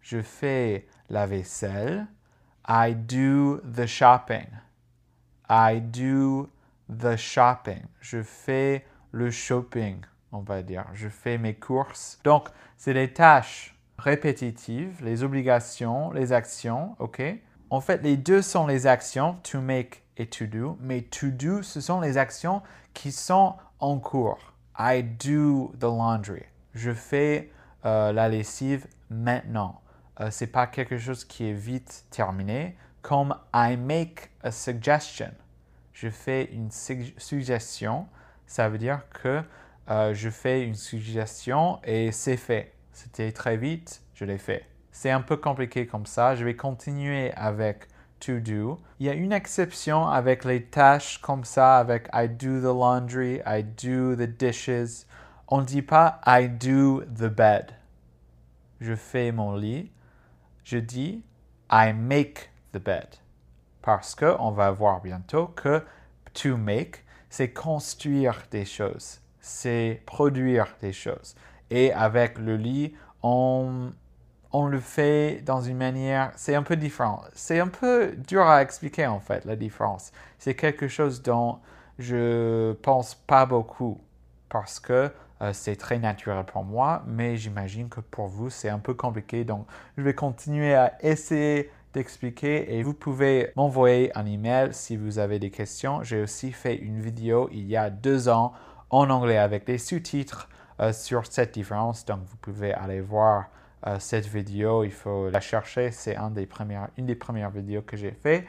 Je 0.01 0.23
fais 0.23 0.87
la 1.09 1.27
vaisselle. 1.27 2.07
I 2.67 2.93
do 2.93 3.61
the 3.63 3.85
shopping. 3.85 4.47
I 5.47 5.77
do 5.77 6.49
the 6.89 7.15
shopping. 7.15 7.83
Je 8.01 8.23
fais 8.23 8.83
le 9.11 9.29
shopping, 9.29 10.03
on 10.31 10.39
va 10.39 10.63
dire. 10.63 10.87
Je 10.95 11.07
fais 11.07 11.37
mes 11.37 11.53
courses. 11.53 12.17
Donc, 12.23 12.49
c'est 12.77 12.95
des 12.95 13.13
tâches 13.13 13.75
répétitives, 13.99 15.03
les 15.03 15.21
obligations, 15.21 16.11
les 16.13 16.33
actions, 16.33 16.95
ok? 16.97 17.21
En 17.69 17.81
fait, 17.81 18.01
les 18.03 18.17
deux 18.17 18.41
sont 18.41 18.67
les 18.67 18.87
actions, 18.87 19.37
to 19.43 19.59
make 19.59 20.03
et 20.17 20.27
to 20.27 20.45
do, 20.45 20.77
mais 20.79 21.01
to 21.01 21.27
do, 21.29 21.61
ce 21.61 21.81
sont 21.81 21.99
les 21.99 22.17
actions 22.17 22.61
qui 22.93 23.11
sont 23.11 23.55
en 23.79 23.99
cours. 23.99 24.53
I 24.77 25.03
do 25.03 25.73
the 25.79 25.83
laundry. 25.83 26.43
Je 26.73 26.91
fais 26.91 27.51
euh, 27.85 28.11
la 28.11 28.29
lessive 28.29 28.87
maintenant. 29.09 29.81
Euh, 30.19 30.29
c'est 30.31 30.47
pas 30.47 30.67
quelque 30.67 30.97
chose 30.97 31.25
qui 31.25 31.49
est 31.49 31.53
vite 31.53 32.05
terminé. 32.09 32.77
Comme 33.01 33.35
I 33.53 33.77
make 33.77 34.31
a 34.43 34.51
suggestion. 34.51 35.31
Je 35.93 36.09
fais 36.09 36.45
une 36.51 36.71
suggestion. 36.71 38.07
Ça 38.47 38.69
veut 38.69 38.77
dire 38.77 39.01
que 39.09 39.41
euh, 39.89 40.13
je 40.13 40.29
fais 40.29 40.63
une 40.63 40.75
suggestion 40.75 41.79
et 41.83 42.11
c'est 42.11 42.37
fait. 42.37 42.73
C'était 42.91 43.31
très 43.31 43.57
vite, 43.57 44.01
je 44.13 44.25
l'ai 44.25 44.37
fait. 44.37 44.65
C'est 44.95 45.11
un 45.11 45.19
peu 45.19 45.35
compliqué 45.35 45.87
comme 45.87 46.05
ça. 46.05 46.35
Je 46.35 46.45
vais 46.45 46.55
continuer 46.55 47.33
avec 47.33 47.89
to 48.21 48.39
do. 48.39 48.79
Il 49.01 49.05
y 49.05 49.09
a 49.09 49.13
une 49.13 49.33
exception 49.33 50.07
avec 50.07 50.45
les 50.45 50.63
tâches 50.63 51.17
comme 51.17 51.43
ça, 51.43 51.79
avec 51.79 52.07
I 52.13 52.29
do 52.29 52.61
the 52.61 52.73
laundry, 52.73 53.41
I 53.45 53.61
do 53.61 54.15
the 54.15 54.25
dishes. 54.25 55.05
On 55.49 55.59
ne 55.59 55.65
dit 55.65 55.81
pas 55.81 56.21
I 56.25 56.47
do 56.47 57.01
the 57.13 57.27
bed. 57.27 57.71
Je 58.79 58.95
fais 58.95 59.33
mon 59.33 59.57
lit. 59.57 59.91
Je 60.63 60.77
dis 60.77 61.25
I 61.69 61.91
make 61.91 62.49
the 62.71 62.79
bed. 62.79 63.17
Parce 63.81 64.15
que 64.15 64.33
on 64.39 64.51
va 64.51 64.71
voir 64.71 65.01
bientôt 65.01 65.47
que 65.47 65.83
to 66.33 66.55
make, 66.55 67.03
c'est 67.29 67.51
construire 67.51 68.43
des 68.49 68.63
choses, 68.63 69.19
c'est 69.41 70.01
produire 70.05 70.73
des 70.79 70.93
choses. 70.93 71.35
Et 71.69 71.91
avec 71.91 72.37
le 72.37 72.55
lit, 72.55 72.95
on 73.21 73.91
on 74.55 74.67
le 74.67 74.79
fait 74.79 75.41
dans 75.45 75.59
une 75.59 75.75
manière, 75.75 76.31
c'est 76.37 76.55
un 76.55 76.63
peu 76.63 76.77
différent. 76.77 77.21
C'est 77.33 77.59
un 77.59 77.67
peu 77.67 78.15
dur 78.15 78.47
à 78.47 78.61
expliquer 78.61 79.05
en 79.05 79.19
fait 79.19 79.43
la 79.43 79.57
différence. 79.57 80.13
C'est 80.39 80.55
quelque 80.55 80.87
chose 80.87 81.21
dont 81.21 81.59
je 81.99 82.71
pense 82.81 83.15
pas 83.15 83.45
beaucoup 83.45 83.99
parce 84.47 84.79
que 84.79 85.11
euh, 85.41 85.51
c'est 85.51 85.75
très 85.75 85.99
naturel 85.99 86.45
pour 86.45 86.63
moi, 86.63 87.03
mais 87.05 87.35
j'imagine 87.35 87.89
que 87.89 87.99
pour 87.99 88.27
vous 88.27 88.49
c'est 88.49 88.69
un 88.69 88.79
peu 88.79 88.93
compliqué. 88.93 89.43
Donc 89.43 89.67
je 89.97 90.03
vais 90.03 90.13
continuer 90.13 90.73
à 90.73 90.93
essayer 91.01 91.69
d'expliquer 91.93 92.77
et 92.77 92.81
vous 92.81 92.93
pouvez 92.93 93.51
m'envoyer 93.57 94.17
un 94.17 94.25
email 94.25 94.69
si 94.71 94.95
vous 94.95 95.19
avez 95.19 95.37
des 95.37 95.51
questions. 95.51 96.01
J'ai 96.01 96.21
aussi 96.21 96.53
fait 96.53 96.77
une 96.77 97.01
vidéo 97.01 97.49
il 97.51 97.67
y 97.67 97.75
a 97.75 97.89
deux 97.89 98.29
ans 98.29 98.53
en 98.89 99.09
anglais 99.09 99.37
avec 99.37 99.65
des 99.65 99.79
sous-titres 99.79 100.47
euh, 100.79 100.93
sur 100.93 101.25
cette 101.25 101.53
différence, 101.53 102.05
donc 102.05 102.19
vous 102.25 102.37
pouvez 102.37 102.73
aller 102.73 103.01
voir 103.01 103.47
euh, 103.87 103.99
cette 103.99 104.25
vidéo, 104.25 104.83
il 104.83 104.91
faut 104.91 105.29
la 105.29 105.39
chercher. 105.39 105.91
C'est 105.91 106.17
une 106.17 106.33
des 106.33 106.45
premières, 106.45 107.49
vidéos 107.51 107.81
que 107.83 107.95
j'ai 107.95 108.11
fait. 108.11 108.47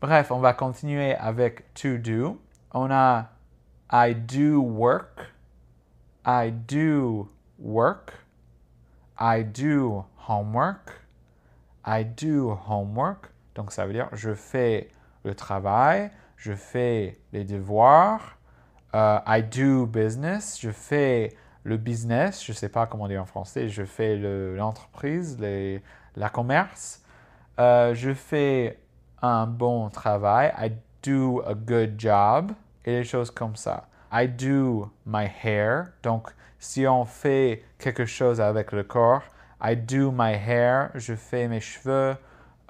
Bref, 0.00 0.30
on 0.30 0.40
va 0.40 0.52
continuer 0.52 1.14
avec 1.14 1.72
to 1.74 1.96
do. 1.98 2.40
On 2.72 2.90
a 2.90 3.30
I 3.92 4.14
do 4.14 4.60
work. 4.60 5.32
I 6.26 6.50
do 6.50 7.28
work. 7.58 8.12
I 9.18 9.44
do 9.44 10.04
homework. 10.28 10.90
I 11.86 12.04
do 12.04 12.58
homework. 12.68 13.30
Donc 13.54 13.70
ça 13.70 13.86
veut 13.86 13.92
dire 13.92 14.08
je 14.12 14.34
fais 14.34 14.88
le 15.22 15.34
travail, 15.34 16.10
je 16.36 16.52
fais 16.52 17.18
les 17.32 17.44
devoirs. 17.44 18.36
Uh, 18.92 19.20
I 19.26 19.42
do 19.42 19.86
business. 19.86 20.58
Je 20.60 20.70
fais 20.70 21.36
le 21.64 21.78
business, 21.78 22.44
je 22.44 22.52
ne 22.52 22.56
sais 22.56 22.68
pas 22.68 22.86
comment 22.86 23.08
dire 23.08 23.22
en 23.22 23.26
français, 23.26 23.68
je 23.68 23.84
fais 23.84 24.16
l'entreprise, 24.16 25.38
la 26.16 26.28
commerce, 26.28 27.02
euh, 27.58 27.94
je 27.94 28.12
fais 28.12 28.78
un 29.22 29.46
bon 29.46 29.88
travail, 29.88 30.52
I 30.58 30.72
do 31.02 31.42
a 31.46 31.54
good 31.54 31.94
job, 31.98 32.52
et 32.84 32.98
des 32.98 33.04
choses 33.04 33.30
comme 33.30 33.56
ça. 33.56 33.88
I 34.12 34.28
do 34.28 34.90
my 35.06 35.26
hair, 35.42 35.86
donc 36.02 36.28
si 36.58 36.86
on 36.86 37.04
fait 37.04 37.64
quelque 37.78 38.04
chose 38.04 38.40
avec 38.40 38.72
le 38.72 38.84
corps, 38.84 39.22
I 39.62 39.74
do 39.74 40.12
my 40.12 40.34
hair, 40.34 40.90
je 40.94 41.14
fais 41.14 41.48
mes 41.48 41.60
cheveux, 41.60 42.16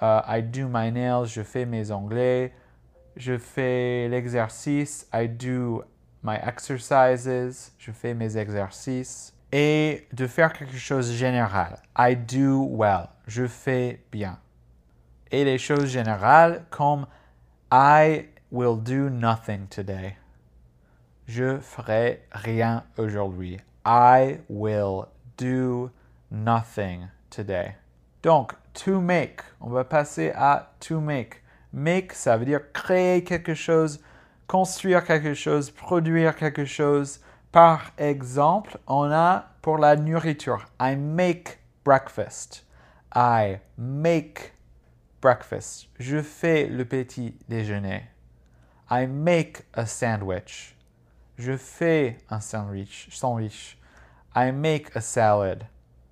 uh, 0.00 0.20
I 0.26 0.40
do 0.42 0.68
my 0.68 0.92
nails, 0.92 1.26
je 1.26 1.42
fais 1.42 1.66
mes 1.66 1.90
ongles, 1.90 2.50
je 3.16 3.36
fais 3.38 4.08
l'exercice, 4.08 5.08
I 5.12 5.28
do 5.28 5.82
my 6.24 6.36
exercises, 6.42 7.72
je 7.78 7.92
fais 7.92 8.14
mes 8.14 8.36
exercices, 8.36 9.32
et 9.52 10.08
de 10.12 10.26
faire 10.26 10.52
quelque 10.52 10.76
chose 10.76 11.12
général. 11.12 11.80
I 11.96 12.16
do 12.16 12.66
well, 12.68 13.08
je 13.28 13.46
fais 13.46 14.02
bien. 14.10 14.38
Et 15.30 15.44
les 15.44 15.58
choses 15.58 15.86
générales 15.86 16.64
comme 16.70 17.06
I 17.70 18.26
will 18.50 18.76
do 18.76 19.10
nothing 19.10 19.68
today. 19.68 20.16
Je 21.26 21.58
ferai 21.58 22.22
rien 22.32 22.84
aujourd'hui. 22.98 23.58
I 23.86 24.38
will 24.48 25.06
do 25.38 25.90
nothing 26.30 27.08
today. 27.30 27.76
Donc, 28.22 28.54
to 28.72 29.00
make, 29.00 29.42
on 29.60 29.70
va 29.70 29.84
passer 29.84 30.32
à 30.34 30.72
to 30.80 31.00
make. 31.00 31.42
Make, 31.72 32.12
ça 32.12 32.36
veut 32.36 32.44
dire 32.44 32.72
créer 32.72 33.22
quelque 33.22 33.54
chose, 33.54 34.00
construire 34.46 35.04
quelque 35.04 35.34
chose, 35.34 35.70
produire 35.70 36.36
quelque 36.36 36.64
chose. 36.64 37.20
Par 37.52 37.92
exemple, 37.98 38.78
on 38.86 39.10
a 39.10 39.46
pour 39.62 39.78
la 39.78 39.96
nourriture, 39.96 40.66
I 40.80 40.96
make 40.96 41.58
breakfast. 41.84 42.64
I 43.14 43.60
make 43.78 44.52
breakfast. 45.20 45.88
Je 45.98 46.20
fais 46.20 46.66
le 46.66 46.84
petit 46.84 47.34
déjeuner. 47.48 48.10
I 48.90 49.06
make 49.06 49.64
a 49.72 49.86
sandwich. 49.86 50.74
Je 51.38 51.56
fais 51.56 52.18
un 52.28 52.40
sandwich. 52.40 53.08
sandwich. 53.10 53.78
I 54.34 54.50
make 54.50 54.94
a 54.96 55.00
salad. 55.00 55.66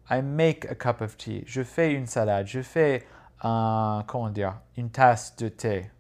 I 0.09 0.21
make 0.21 0.65
a 0.71 0.75
cup 0.75 1.01
of 1.01 1.17
tea. 1.17 1.45
Je 1.47 1.63
fais 1.63 1.93
une 1.93 2.07
salade. 2.07 2.47
Je 2.47 2.63
fais 2.63 3.05
un, 3.43 4.05
comment 4.07 4.31
dire, 4.31 4.55
une 4.77 4.91
tasse 4.91 5.35
de 5.37 5.49
thé. 5.49 5.91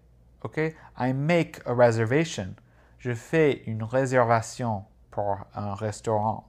OK? 0.45 0.59
I 0.99 1.13
make 1.13 1.61
a 1.67 1.75
reservation. 1.75 2.55
Je 2.99 3.15
fais 3.15 3.63
une 3.67 3.83
réservation 3.83 4.85
pour 5.11 5.39
un 5.55 5.75
restaurant. 5.75 6.49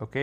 OK? 0.00 0.18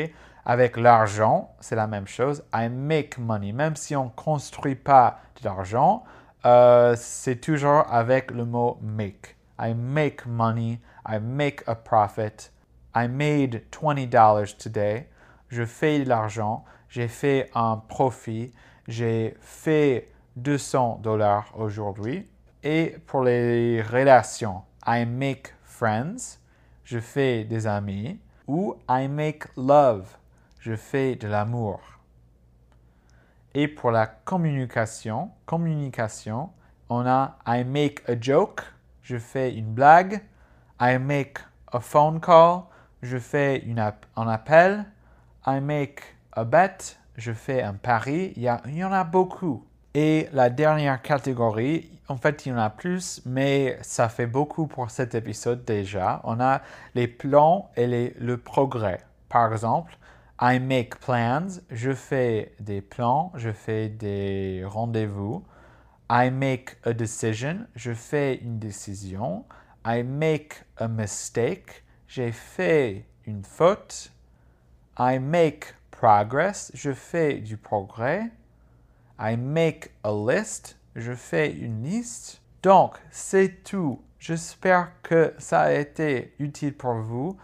Avec 0.46 0.78
l'argent, 0.78 1.56
c'est 1.60 1.76
la 1.76 1.88
même 1.88 2.08
chose. 2.08 2.44
I 2.54 2.70
make 2.70 3.18
money. 3.18 3.52
Même 3.52 3.76
si 3.76 3.96
on 3.96 4.06
ne 4.06 4.10
construit 4.10 4.76
pas 4.76 5.20
de 5.42 5.46
l'argent, 5.46 6.04
euh, 6.46 6.96
c'est 6.98 7.38
toujours 7.38 7.84
avec 7.92 8.32
le 8.32 8.46
mot 8.46 8.78
make. 8.82 9.36
I 9.60 9.74
make 9.74 10.26
money. 10.26 10.80
I 11.08 11.20
make 11.20 11.64
a 11.68 11.76
profit. 11.76 12.52
I 12.96 13.08
made 13.08 13.64
$20 13.72 14.58
today. 14.58 15.10
Je 15.50 15.66
fais 15.66 16.00
de 16.00 16.10
l'argent. 16.10 16.64
J'ai 16.90 17.08
fait 17.08 17.50
un 17.56 17.78
profit. 17.78 18.54
J'ai 18.88 19.36
fait 19.42 20.12
200 20.36 21.00
dollars 21.02 21.52
aujourd'hui. 21.56 22.28
Et 22.68 22.98
pour 23.06 23.24
les 23.24 23.84
relations, 23.84 24.64
I 24.88 25.06
make 25.06 25.54
friends, 25.64 26.40
je 26.84 27.00
fais 27.00 27.44
des 27.44 27.68
amis. 27.68 28.20
Ou 28.48 28.76
I 28.90 29.08
make 29.08 29.46
love, 29.56 30.08
je 30.60 30.76
fais 30.76 31.16
de 31.16 31.28
l'amour. 31.28 31.80
Et 33.54 33.68
pour 33.68 33.92
la 33.92 34.08
communication, 34.08 35.30
communication, 35.46 36.50
on 36.90 37.06
a 37.06 37.38
I 37.46 37.64
make 37.64 38.02
a 38.10 38.20
joke, 38.20 38.64
je 39.04 39.20
fais 39.20 39.54
une 39.54 39.72
blague. 39.72 40.24
I 40.82 40.98
make 40.98 41.38
a 41.72 41.80
phone 41.80 42.20
call, 42.20 42.64
je 43.04 43.20
fais 43.20 43.60
une 43.60 43.80
un 43.80 44.28
appel. 44.28 44.86
I 45.46 45.60
make 45.62 46.02
a 46.32 46.44
bet, 46.44 46.98
je 47.16 47.32
fais 47.32 47.62
un 47.62 47.76
pari. 47.76 48.34
Il 48.36 48.52
il 48.66 48.76
y 48.76 48.84
en 48.84 48.92
a 48.92 49.04
beaucoup. 49.04 49.64
Et 49.94 50.28
la 50.34 50.50
dernière 50.50 51.02
catégorie, 51.02 51.95
en 52.08 52.18
fait, 52.18 52.46
il 52.46 52.50
y 52.50 52.52
en 52.52 52.58
a 52.58 52.70
plus, 52.70 53.22
mais 53.26 53.80
ça 53.82 54.10
fait 54.10 54.28
beaucoup 54.28 54.68
pour 54.68 54.92
cet 54.92 55.16
épisode 55.16 55.66
déjà. 55.66 56.22
On 56.24 56.40
a 56.40 56.62
les 56.94 57.08
plans 57.08 57.72
et 57.76 58.14
le 58.18 58.38
progrès. 58.38 59.02
Par 59.28 59.52
exemple, 59.52 59.98
I 60.40 60.60
make 60.60 61.00
plans. 61.00 61.62
Je 61.72 61.94
fais 61.94 62.54
des 62.60 62.82
plans. 62.82 63.32
Je 63.36 63.52
fais 63.52 63.90
des 63.90 64.64
rendez-vous. 64.66 65.44
I 66.12 66.30
make 66.30 66.78
a 66.84 66.94
decision. 66.94 67.66
Je 67.76 67.94
fais 67.94 68.36
une 68.36 68.60
décision. 68.60 69.46
I 69.86 70.04
make 70.04 70.64
a 70.78 70.88
mistake. 70.88 71.84
J'ai 72.08 72.32
fait 72.32 73.06
une 73.26 73.44
faute. 73.44 74.12
I 75.00 75.18
make 75.20 75.74
progress. 75.90 76.72
Je 76.76 76.94
fais 76.94 77.40
du 77.40 77.58
progrès. 77.58 78.30
I 79.20 79.38
make 79.38 79.92
a 80.04 80.12
list. 80.12 80.78
Je 80.96 81.14
fais 81.14 81.52
une 81.52 81.84
liste. 81.84 82.42
Donc, 82.64 82.96
c'est 83.12 83.64
tout. 83.64 84.02
J'espère 84.18 84.90
que 85.04 85.34
ça 85.38 85.62
a 85.62 85.74
été 85.74 86.34
utile 86.40 86.74
pour 86.74 86.96
vous. 86.96 87.38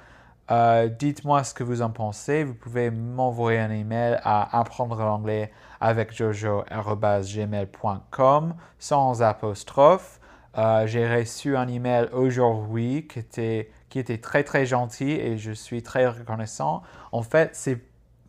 Euh, 0.49 0.87
dites-moi 0.87 1.43
ce 1.43 1.53
que 1.53 1.63
vous 1.63 1.81
en 1.81 1.89
pensez. 1.89 2.43
Vous 2.43 2.53
pouvez 2.53 2.91
m'envoyer 2.91 3.59
un 3.59 3.71
email 3.71 4.19
à 4.23 4.57
apprendre 4.57 4.97
l'anglais 4.97 5.51
avec 5.79 6.13
jojo.gmail.com 6.13 8.55
sans 8.79 9.21
apostrophe. 9.21 10.19
Euh, 10.57 10.87
j'ai 10.87 11.13
reçu 11.13 11.55
un 11.55 11.67
email 11.67 12.09
aujourd'hui 12.13 13.07
qui 13.07 13.19
était, 13.19 13.69
qui 13.89 13.99
était 13.99 14.17
très 14.17 14.43
très 14.43 14.65
gentil 14.65 15.11
et 15.11 15.37
je 15.37 15.51
suis 15.51 15.83
très 15.83 16.07
reconnaissant. 16.07 16.81
En 17.11 17.21
fait, 17.21 17.51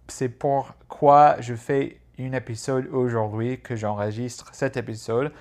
c'est 0.09 0.29
pourquoi 0.29 1.41
je 1.41 1.55
fais 1.55 2.02
un 2.19 2.33
épisode 2.33 2.87
aujourd'hui 2.93 3.61
que 3.61 3.77
j'enregistre 3.77 4.51
cet 4.53 4.77
épisode 4.77 5.33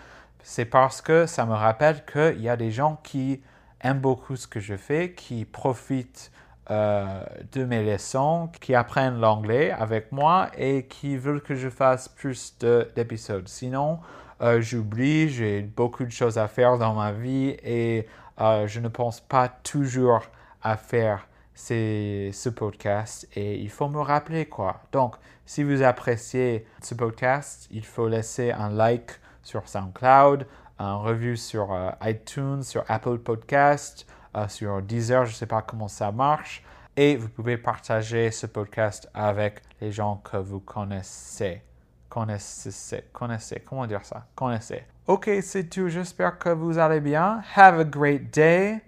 c'est 0.44 0.66
parce 0.66 1.02
que 1.02 1.26
ça 1.26 1.46
me 1.46 1.54
rappelle 1.54 2.04
qu'il 2.06 2.42
y 2.42 2.50
a 2.50 2.58
des 2.58 2.72
gens 2.72 3.00
qui 3.04 3.42
aiment 3.82 4.00
beaucoup 4.00 4.36
ce 4.36 4.48
que 4.48 4.60
je 4.60 4.76
fais, 4.76 5.12
qui 5.14 5.46
profitent 5.46 6.32
euh, 6.70 7.24
de 7.52 7.66
mes 7.66 7.84
leçons, 7.84 8.50
qui 8.60 8.76
apprennent 8.76 9.20
l'anglais 9.20 9.72
avec 9.72 10.12
moi 10.12 10.50
et 10.58 10.86
qui 10.88 11.18
veulent 11.18 11.42
que 11.42 11.56
je 11.56 11.70
fasse 11.70 12.08
plus 12.08 12.58
d'épisodes. 12.96 13.48
Sinon, 13.48 14.00
euh, 14.42 14.62
j'oublie, 14.62 15.30
j'ai 15.30 15.62
beaucoup 15.62 16.06
de 16.06 16.12
choses 16.12 16.38
à 16.38 16.48
faire 16.48 16.78
dans 16.78 16.94
ma 16.94 17.12
vie 17.12 17.56
et 17.64 18.08
euh, 18.40 18.68
je 18.68 18.80
ne 18.80 18.88
pense 18.88 19.20
pas 19.20 19.50
toujours 19.50 20.24
à 20.64 20.78
faire 20.78 21.28
ce 21.54 22.50
podcast 22.50 23.28
et 23.36 23.60
il 23.60 23.70
faut 23.70 23.90
me 23.90 24.00
rappeler 24.00 24.46
quoi. 24.46 24.82
Donc, 24.92 25.16
si 25.46 25.64
vous 25.64 25.84
appréciez 25.84 26.66
ce 26.82 26.96
podcast, 26.96 27.68
il 27.72 27.86
faut 27.86 28.08
laisser 28.08 28.52
un 28.52 28.70
like 28.70 29.12
sur 29.44 29.68
SoundCloud, 29.68 30.48
un 30.80 30.96
review 30.96 31.36
sur 31.36 31.74
euh, 31.74 31.92
iTunes, 32.04 32.64
sur 32.64 32.84
Apple 32.88 33.20
Podcast, 33.20 34.08
euh, 34.36 34.48
sur 34.48 34.82
Deezer, 34.82 35.26
je 35.26 35.32
ne 35.32 35.36
sais 35.36 35.46
pas 35.46 35.62
comment 35.62 35.88
ça 35.88 36.12
marche. 36.12 36.64
Et 36.98 37.16
vous 37.16 37.30
pouvez 37.30 37.58
partager 37.58 38.32
ce 38.32 38.48
podcast 38.48 39.10
avec 39.14 39.62
les 39.80 39.92
gens 39.92 40.18
que 40.18 40.38
vous 40.38 40.60
connaissez. 40.60 41.62
Connaissez, 42.10 43.06
connaissez, 43.14 43.62
comment 43.62 43.88
dire 43.88 44.04
ça? 44.04 44.28
Connaissez. 44.36 44.84
Ok, 45.08 45.30
c'est 45.42 45.70
tout. 45.70 45.88
J'espère 45.88 46.38
que 46.38 46.50
vous 46.50 46.78
allez 46.78 47.00
bien. 47.00 47.42
Have 47.56 47.80
a 47.80 47.84
great 47.86 48.34
day. 48.34 48.82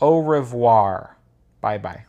Au 0.00 0.22
revoir. 0.22 1.17
Bye 1.60 1.78
bye. 1.78 2.04